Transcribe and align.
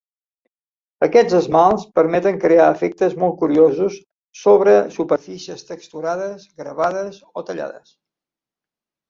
Aquests 1.07 1.33
esmalts 1.39 1.83
permeten 1.99 2.39
crear 2.45 2.69
efectes 2.77 3.13
molt 3.25 3.37
curiosos 3.43 3.99
sobre 4.45 4.75
superfícies 4.97 5.63
texturades, 5.69 6.49
gravades 6.65 7.23
o 7.43 7.47
tallades. 7.53 7.95